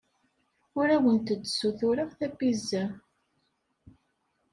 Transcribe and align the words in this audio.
Ur 0.79 0.87
awent-d-ssutureɣ 0.95 2.11
tapizza. 2.19 2.83